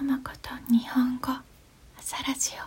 [0.00, 1.28] ママこと日本語
[1.98, 2.60] 朝ラジオ。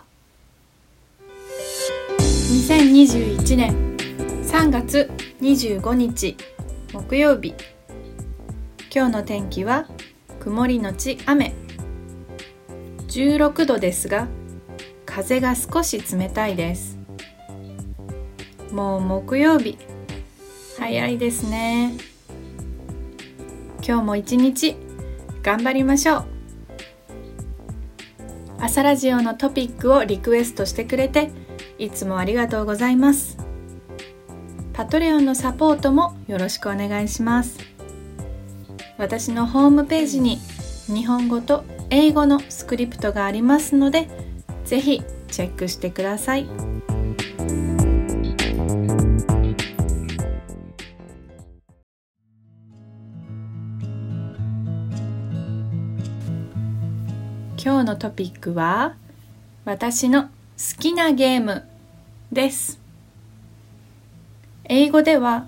[2.70, 3.96] 2021年
[4.44, 5.10] 3月
[5.40, 6.36] 25日
[6.92, 7.56] 木曜日。
[8.94, 9.88] 今日の天気は
[10.38, 11.52] 曇りのち雨。
[13.08, 14.28] 16度ですが
[15.04, 16.96] 風が少し冷たいです。
[18.70, 19.76] もう木曜日。
[20.78, 21.94] 早いですね。
[23.84, 24.76] 今日も一日
[25.42, 26.33] 頑張りましょう。
[28.64, 31.30] 朝ラジオのトピックをリクエストしてくれて
[31.78, 33.36] いつもありがとうございます
[34.72, 37.58] パトレオンのサポートもよろしくお願いします
[38.96, 40.38] 私のホームページに
[40.86, 44.08] 日本語と英語のスクリプトがありますので
[44.64, 46.73] ぜひチェックしてください。
[57.64, 58.94] 今日のトピックは
[59.64, 60.28] 私の好
[60.78, 61.64] きなゲーム
[62.30, 62.78] です。
[64.64, 65.46] 英語では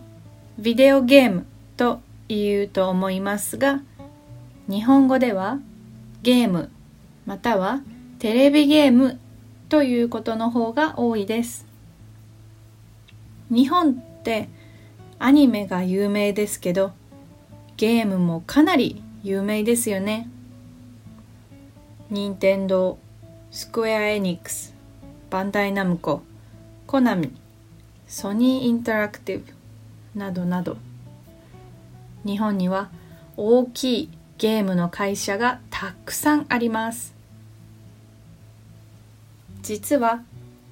[0.58, 1.45] ビデオゲーム
[1.77, 3.83] と言うと思いますが
[4.67, 5.58] 日本語では
[6.23, 6.70] ゲーム
[7.27, 7.83] または
[8.19, 9.20] テレビゲーム
[9.69, 11.67] ということの方が多いです。
[13.51, 14.48] 日本って
[15.19, 16.92] アニメが有名ですけど
[17.77, 20.30] ゲームもかなり有名ですよね。
[22.08, 22.98] 任天堂
[23.50, 24.72] スクエア・エニックス
[25.28, 26.22] バンダイナムコ
[26.86, 27.32] コナミ
[28.06, 29.52] ソニー・インタラクティブ
[30.16, 30.77] などなど。
[32.24, 32.90] 日本には
[33.36, 37.12] 大きいゲームの会社がたくさんあります。
[39.62, 40.22] 実は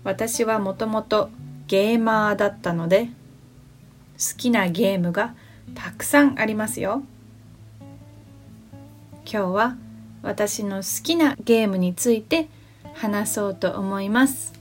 [0.05, 1.30] 私はもともと
[1.66, 5.34] ゲーマーだったので好きなゲームが
[5.74, 7.02] たくさんありますよ。
[9.24, 9.77] 今日は
[10.25, 12.48] 私の好きなゲームについて
[12.94, 14.55] 話そうと思います。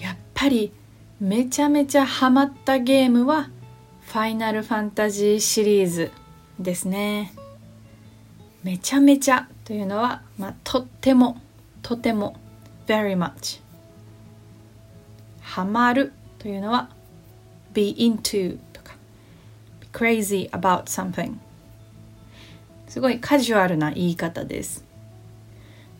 [0.00, 0.72] やっぱり
[1.20, 3.50] めちゃめちゃハマったゲームは
[4.02, 6.12] ファイナルファンタジーシリーズ
[6.60, 7.34] ですね。
[8.62, 11.40] めちゃめちゃというのは、まあ、とっても
[11.82, 12.36] とても
[12.86, 13.60] very much
[15.40, 16.88] ハマるというのは
[17.72, 18.58] be into
[19.96, 21.38] crazy about something.
[22.86, 24.84] すごいカジュアルな言い方です。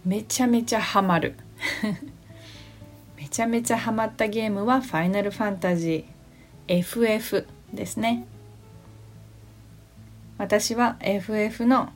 [0.04, 1.34] めちゃめちゃハマる。
[3.16, 8.24] めちゃめちゃハマったゲームはファイナルファンタジー FF ですね
[10.38, 11.90] 私は FF の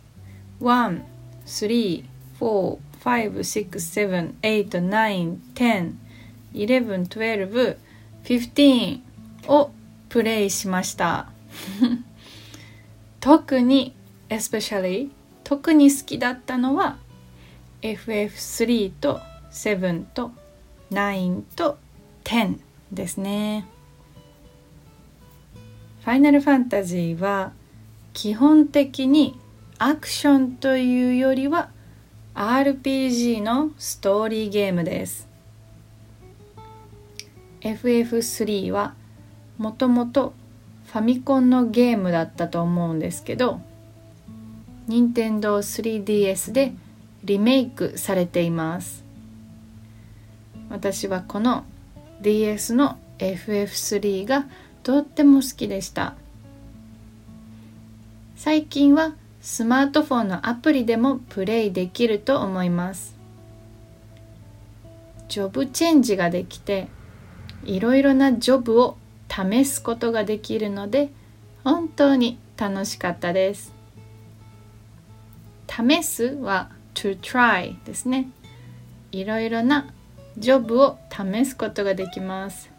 [0.61, 1.03] 1、
[1.47, 2.05] 3、
[2.41, 5.95] 4、5、6、7、8、9、10、
[6.53, 7.77] 11、12、
[8.25, 9.01] 15
[9.49, 9.71] を
[10.09, 11.30] プレイしました。
[13.21, 13.95] 特に
[14.29, 15.11] especially
[15.45, 16.99] 特に好きだったのは
[17.83, 20.33] FF3 と7と
[20.91, 21.79] 9と
[22.25, 22.59] 10
[22.93, 23.67] ですね。
[26.03, 27.53] ファイナルファンタジーは
[28.13, 29.39] 基本的に
[29.79, 31.71] アクションというよりは
[32.35, 35.29] RPG のストーリーゲームです。
[37.61, 38.95] FF3 は
[39.59, 40.33] もともと
[40.93, 43.61] ファミコンのゲームだったと思うんですけど
[44.89, 46.73] 任天堂 3DS で
[47.23, 49.05] リメイクされています。
[50.69, 51.65] 私はこの
[52.23, 54.47] DS の FF3 が
[54.83, 56.15] とっても好きでした。
[58.35, 63.17] 最近はスマートフォンのアプリでもプレイできると思います。
[65.29, 66.89] ジョブチェンジができて
[67.65, 68.97] いろいろなジョブを
[69.31, 71.11] 試すことができるので
[71.63, 73.73] 本当に楽しかったです。
[75.69, 78.29] 試すは to try ですね。
[79.13, 79.93] いろいろな
[80.37, 82.71] ジョブを試すことができます。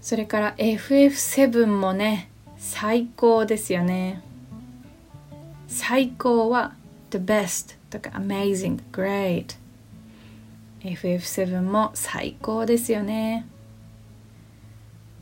[0.00, 4.22] それから FF7 もね最高ですよね。
[5.68, 6.74] 最高は
[7.10, 9.56] the best とか amazing great
[10.80, 13.46] FF7 も最高ですよね。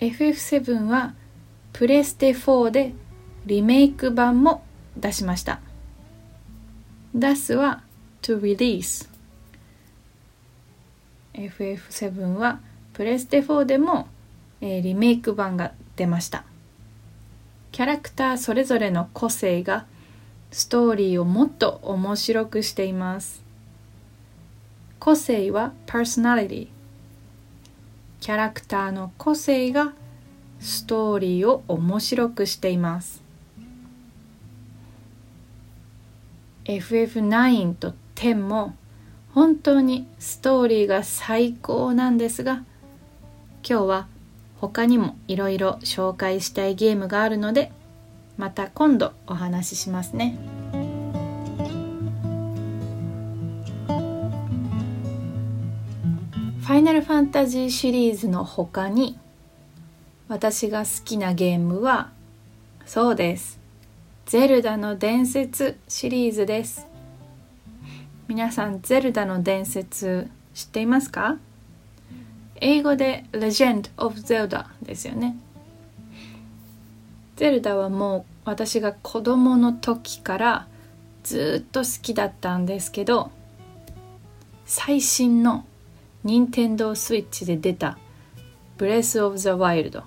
[0.03, 1.15] FF7 は
[1.73, 2.93] プレステ4で
[3.47, 4.65] リメイク版も
[4.97, 5.61] 出しました。
[7.15, 7.85] 出すは
[8.21, 9.09] to release
[11.35, 12.61] FF7 は
[12.95, 14.09] プレステ4でも、
[14.61, 16.45] えー、リメイク版が出ました。
[17.71, 19.87] キャラクターそれぞれの個性が
[20.51, 23.41] ストーリーをもっと面白くしています。
[24.99, 26.71] 個性は personality
[28.23, 29.95] キャラクターの個性が
[30.61, 33.21] ストーリーを面白くしています
[36.67, 38.77] FF9 と10も
[39.35, 42.65] 本当にストーリーが最高なんですが
[43.69, 44.07] 今日は
[44.61, 47.73] 他にもいろいろ紹介したいゲームがあるので
[48.37, 50.81] また今度お話ししますね。
[56.82, 59.17] イナルファンタジーシリーズの他に
[60.26, 62.11] 私が好きなゲームは
[62.87, 63.61] そうです。
[64.26, 66.88] ゼルダの伝説シリーズです。
[68.26, 71.38] 皆さんゼルダの伝説知っていますか？
[72.56, 75.37] 英語で Legend of Zelda ですよね。
[77.37, 80.67] ゼルダはもう私が子供の時から
[81.23, 83.31] ずっと好きだったんですけど
[84.67, 85.64] 最新の
[86.25, 87.99] 任天堂スイッチで出た
[88.79, 90.05] ブレス・オブ・ザ・ワイルド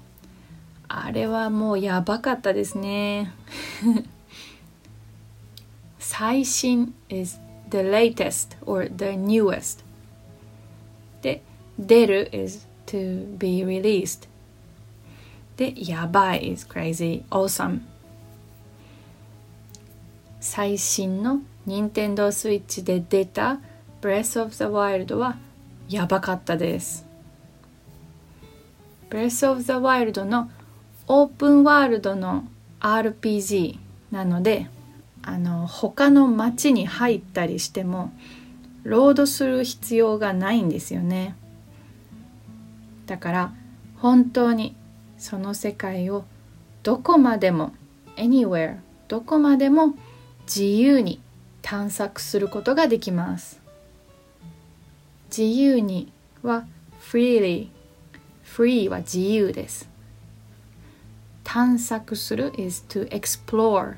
[0.87, 3.33] あれはもうやばかったですね
[5.99, 7.39] 最新 is
[7.69, 9.83] the latest or the newest
[11.21, 11.41] で
[11.77, 14.27] 出る is to be released
[15.57, 17.81] でやばい is crazy awesome
[20.39, 23.59] 最新の任天堂スイッチで出た
[24.01, 25.37] Breath of the Wild は
[25.89, 27.05] やばかったです。
[29.09, 30.49] ブレス・オブ・ザ・ワイルドの
[31.07, 32.45] オープンワールドの
[32.79, 33.77] RPG
[34.11, 34.67] なので
[35.21, 38.11] あの他の街に入ったりしても
[38.83, 41.35] ロードする必要がないんですよね
[43.05, 43.53] だから
[43.97, 44.75] 本当に
[45.17, 46.25] その世界を
[46.83, 47.73] どこまでも
[48.17, 48.77] anywhere
[49.07, 49.95] どこまでも
[50.45, 51.21] 自由に
[51.61, 53.64] 探索することができます
[55.37, 56.65] 自由には
[57.11, 57.67] freely
[58.45, 59.89] free は自由です。
[61.43, 63.95] 探索する is to explore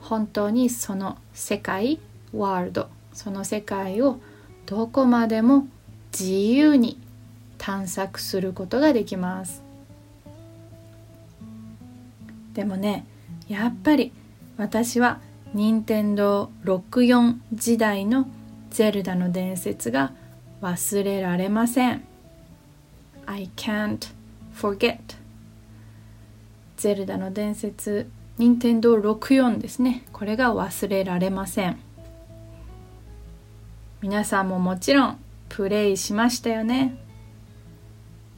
[0.00, 1.98] 本当にその世界
[2.32, 4.20] ワールドその世界を
[4.66, 5.66] どこまでも
[6.12, 6.96] 自由に
[7.58, 9.64] 探索することができます。
[12.54, 13.04] でもね
[13.48, 14.12] やっぱり
[14.56, 15.20] 私は
[15.54, 18.28] 任天堂64時代の
[18.70, 20.12] ゼルダの伝説が
[20.60, 22.04] 忘れられません。
[23.26, 24.12] I can't
[24.54, 24.98] forget.
[26.76, 30.04] ゼルダの伝説任天堂64ですね。
[30.12, 31.78] これが忘れられません。
[34.00, 35.18] 皆さんももちろん
[35.48, 36.96] プレイしましたよね。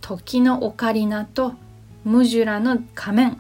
[0.00, 1.54] 時のオカリナと
[2.04, 3.36] ムジュラの仮面。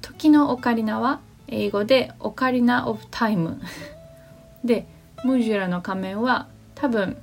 [0.00, 3.60] 時のオカリナは英語でオカリナ・オブ・タイム
[4.64, 4.86] で
[5.24, 7.16] ムジュラの仮面は多分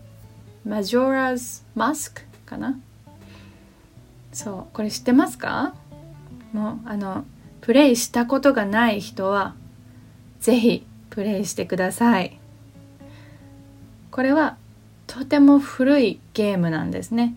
[0.66, 2.78] マジョラズ・マスクかな？
[4.32, 5.74] そうこれ知ってますか？
[6.54, 7.26] もうあの
[7.62, 9.56] プレイしたことがない人は
[10.40, 12.40] ぜひプレイしてください。
[14.12, 14.58] これは
[15.08, 17.36] とても古いゲームなんですね。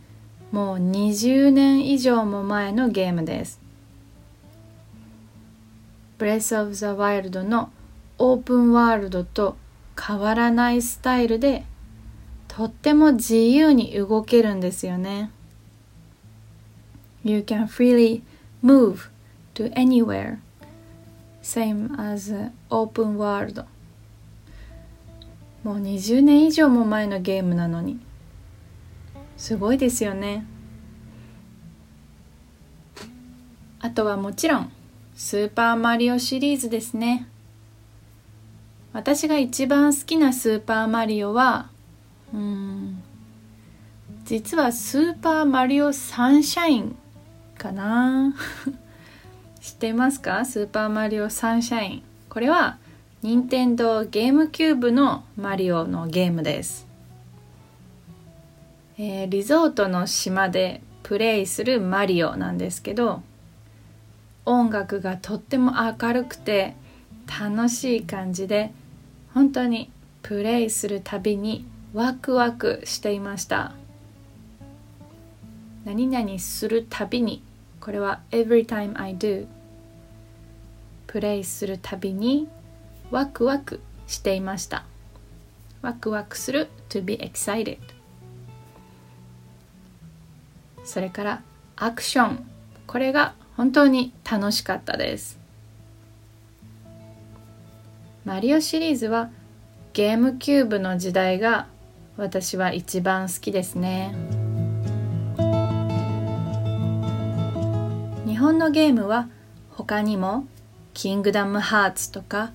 [0.50, 3.60] もう20年以上も前のゲームです。
[6.18, 7.70] ブレス・オブ・ザ・ワイルドの
[8.18, 9.56] オープンワールドと
[10.00, 11.64] 変わらないスタイルで
[12.48, 15.30] とっても自由に動けるんですよね。
[17.24, 18.22] You can freely
[18.62, 19.10] move
[19.54, 20.38] to anywhere
[21.42, 23.64] same as open world.
[25.64, 28.00] もう20年以上も前のゲームなのに。
[29.36, 30.46] すごいですよね。
[33.80, 34.72] あとはもちろん
[35.16, 37.26] スーパーマリオシリーズですね。
[38.92, 41.68] 私が一番好きなスーパーマリオは
[42.32, 43.02] うん
[44.24, 46.96] 実はスーパーマリオサンシャイン
[47.58, 48.34] かな。
[49.60, 50.44] 知ってますか？
[50.44, 52.02] スーパーマリオサンシャイン。
[52.28, 52.78] これは
[53.22, 56.88] 任天堂ゲームキューブのマリオのゲームです、
[58.98, 63.22] えー、リゾートの島でプレイするマリオなんですけど
[64.44, 66.74] 音楽がとっても明るくて
[67.40, 68.72] 楽しい感じで
[69.34, 69.90] 本当に
[70.22, 73.72] プレイするたびにワクワクしていました。
[75.84, 77.42] 何々するたびに。
[77.80, 79.46] これは every time I do
[81.08, 82.48] プレイするたびに
[83.10, 84.84] ワクワクしていました。
[85.82, 86.68] ワクワクする。
[86.88, 87.78] to be excited
[90.84, 91.42] それから
[91.76, 92.46] アクション。
[92.86, 95.41] これが本当に楽しかったです。
[98.24, 99.30] マリオシリーズは
[99.92, 101.66] ゲームキューブの時代が
[102.16, 104.14] 私は一番好きですね。
[108.24, 109.28] 日本のゲームは
[109.70, 110.46] 他にも
[110.94, 112.52] キングダムハーツとか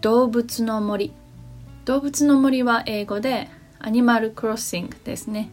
[0.00, 1.12] 動物の森。
[1.84, 3.48] 動物の森は英語で
[3.78, 5.50] アニマルクロッシングですね。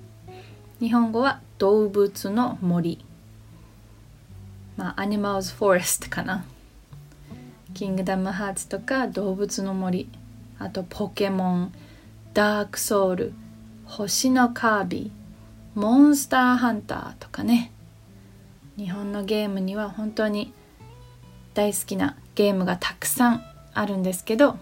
[0.80, 3.06] 日本語は動物の森。
[4.78, 6.44] まあアニマルズフォレストかな。
[7.74, 10.08] キングダムハーツとか動物の森
[10.60, 11.74] あとポケモン
[12.34, 13.34] ダークソウル
[13.86, 17.72] 星のカービィモンスターハンターとかね。
[18.78, 20.54] 日本のゲームには本当に
[21.54, 24.58] 大好きなゲームがたくさんあるんですけど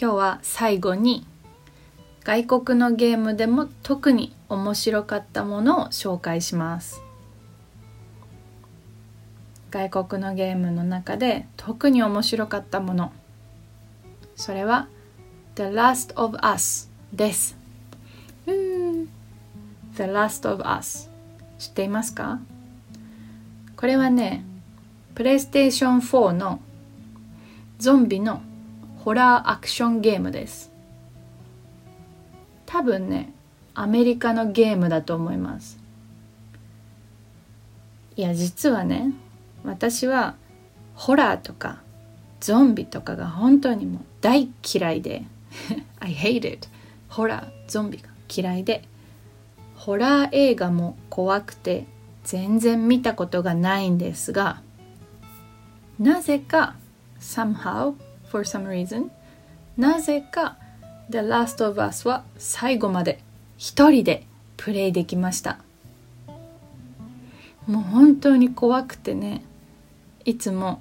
[0.00, 1.24] 今日は最後に
[2.24, 7.00] 外国のゲームでも特に面白かったものを紹介します。
[9.72, 13.10] 外国のゲームの中で特に面白かったもの。
[14.36, 14.86] それは
[15.54, 17.56] The Last of Us です。
[18.46, 19.08] The
[19.96, 21.08] Last of Us
[21.58, 22.38] 知っていますか？
[23.74, 24.44] これはね
[25.14, 26.60] プレイステーション4の
[27.78, 28.42] ゾンビの
[28.98, 30.70] ホラーアクションゲームです。
[32.66, 33.32] 多分ね
[33.72, 35.78] アメリカのゲームだと思います。
[38.16, 39.12] いや実はね
[39.64, 40.34] 私は
[40.94, 41.80] ホラーとか
[42.40, 45.24] ゾンビとかが本当にもう大嫌いで
[46.00, 46.68] I hate it.
[47.08, 48.82] ホラーゾンビが嫌いで
[49.76, 51.86] ホラー映画も怖くて
[52.24, 54.62] 全然見たことがないんですが
[55.98, 56.76] なぜか
[57.20, 57.94] somehow
[58.30, 59.10] for some reason
[59.76, 60.56] なぜか
[61.10, 63.20] The Last of Us は最後まで
[63.58, 64.26] 一人で
[64.56, 65.58] プレイできました。
[67.66, 69.44] もう本当に怖くてね
[70.24, 70.80] いつも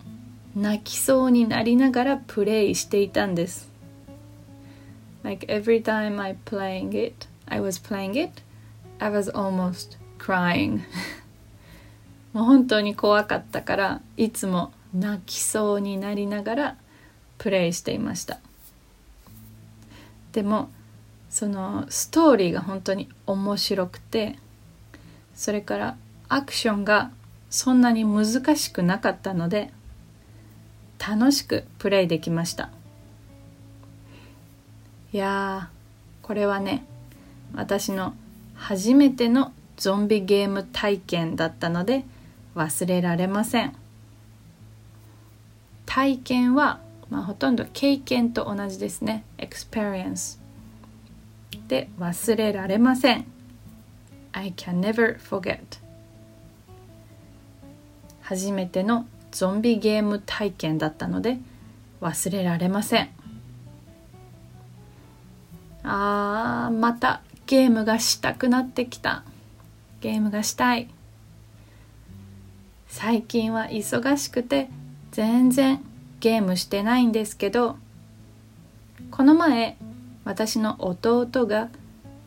[0.55, 3.69] 泣きそうになりながらプレイしていたんです。
[5.23, 8.41] Like every time I playing it I was playing it
[8.99, 10.81] I was almost crying.
[12.33, 16.77] もう本当に怖かったからいつも泣きそうになりながら
[17.37, 18.39] プレイしていました。
[20.33, 20.69] でも
[21.29, 24.37] そのストーリーが本当に面白くて
[25.33, 27.11] それからアクションが
[27.51, 29.69] そんなに難しくなかったので
[30.97, 32.69] 楽しくプレイできました。
[35.13, 35.69] いや
[36.21, 36.85] これはね
[37.53, 38.15] 私の
[38.55, 42.05] 初めてのゾンビゲーム体験だったので
[42.55, 43.75] 忘れられません。
[45.85, 46.79] 体験は、
[47.09, 49.25] まあ、ほとんど経験と同じですね。
[49.37, 50.39] Experience
[51.67, 53.25] で忘れられません。
[54.31, 55.80] I can never forget
[58.31, 61.37] 初めてのゾンビゲーム体験だったので
[61.99, 63.09] 忘れられません。
[65.83, 69.25] あーまたゲームがしたくなってきた。
[69.99, 70.87] ゲームがしたい。
[72.87, 74.69] 最近は忙しくて
[75.11, 75.83] 全然
[76.21, 77.75] ゲームしてないんですけど
[79.11, 79.75] この前
[80.23, 81.67] 私の弟が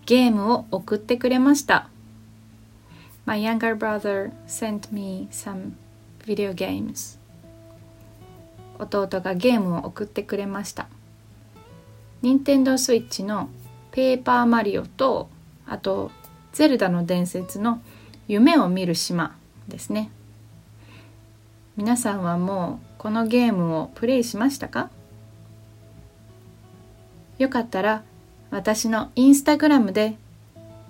[0.05, 1.89] ゲームを送ってくれました。
[3.25, 5.73] My younger brother sent me some
[6.25, 7.19] video games.
[8.79, 10.89] 弟がゲームを送ってくれました。
[12.23, 13.49] 任天堂スイッチの
[13.93, 15.29] ペーパーマリオと
[15.67, 16.11] あと
[16.53, 17.83] ゼルダの伝説の
[18.27, 19.37] 夢を見る島
[19.69, 20.11] ですね。
[21.77, 24.91] 皆さんはもうこのゲームをプレイしましたか？
[27.39, 28.03] よかったら
[28.51, 30.17] 私のインスタグラムで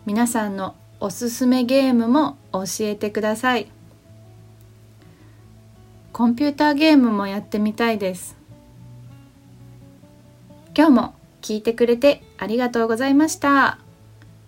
[0.06, 3.70] 皆さんのおすすめゲームも教えてください。
[6.14, 8.36] コンピューターゲームもやってみたいです。
[10.76, 13.78] 今日も聞いてくれてありがとうございました。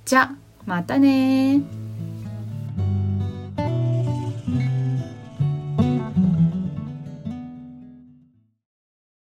[0.04, 1.85] じゃまたね